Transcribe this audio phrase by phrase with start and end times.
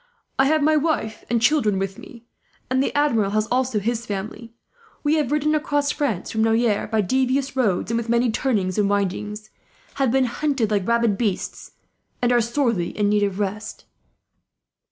[0.39, 2.25] I have my wife and children with me,
[2.71, 4.51] and the Admiral has also his family.
[5.03, 8.89] We have ridden across France, from Noyers, by devious roads and with many turnings and
[8.89, 9.51] windings;
[10.01, 11.73] have been hunted like rabid beasts,
[12.19, 13.85] and are sorely in need of rest."